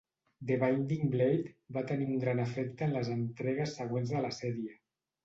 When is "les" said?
2.97-3.13